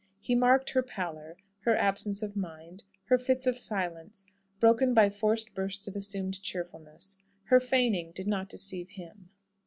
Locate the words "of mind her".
2.23-3.19